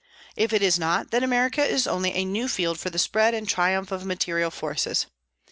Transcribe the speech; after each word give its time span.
If 0.35 0.51
it 0.51 0.63
is 0.63 0.79
not, 0.79 1.11
then 1.11 1.21
America 1.23 1.63
is 1.63 1.85
only 1.85 2.13
a 2.13 2.25
new 2.25 2.47
field 2.47 2.79
for 2.79 2.89
the 2.89 2.97
spread 2.97 3.35
and 3.35 3.47
triumph 3.47 3.91
of 3.91 4.03
material 4.03 4.49
forces. 4.49 5.05